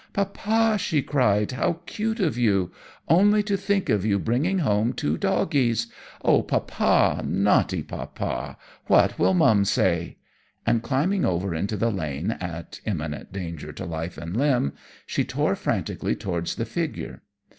[0.13, 2.71] "Poppa," she cried, "how cute of you!
[3.07, 5.93] Only to think of you bringing home two doggies!
[6.23, 10.17] Oh, Poppa, naughty Poppa, what will mum say?"
[10.65, 14.73] and climbing over into the lane at imminent danger to life and limb,
[15.05, 17.21] she tore frantically towards the figure.